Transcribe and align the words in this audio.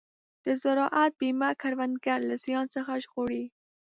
د 0.45 0.45
زراعت 0.61 1.11
بیمه 1.21 1.49
کروندګر 1.61 2.19
له 2.29 2.35
زیان 2.43 2.65
څخه 2.75 2.91
ژغوري. 3.03 3.45